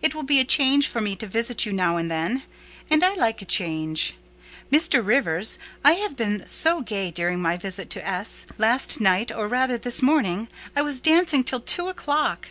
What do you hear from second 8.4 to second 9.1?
Last